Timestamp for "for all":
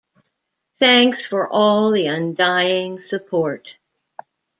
1.27-1.91